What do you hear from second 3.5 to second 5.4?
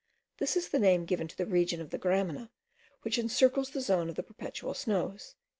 the zone of the perpetual snows.)